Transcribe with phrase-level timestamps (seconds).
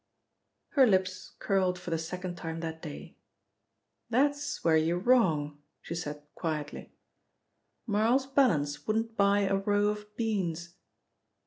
[0.69, 3.17] Her lips curled for the second time that day.
[4.09, 6.91] "That's where you're wrong," she said quietly.
[7.85, 10.73] "Marl's balance wouldn't buy a row of beans."